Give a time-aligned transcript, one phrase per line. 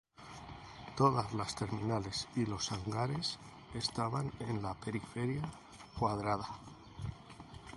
[0.97, 3.37] Todas las terminales y los hangares
[3.75, 5.43] estaban en la periferia
[5.99, 6.47] cuadrada.